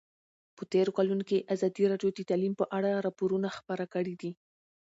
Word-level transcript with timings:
په 0.57 0.63
تېرو 0.71 0.91
کلونو 0.97 1.23
کې 1.29 1.45
ازادي 1.53 1.83
راډیو 1.91 2.09
د 2.13 2.19
تعلیم 2.29 2.53
په 2.57 2.65
اړه 2.77 2.91
راپورونه 3.07 3.47
خپاره 3.57 3.85
کړي 3.93 4.15
دي. 4.21 4.31